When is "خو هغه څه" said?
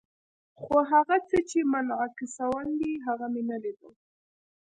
0.61-1.37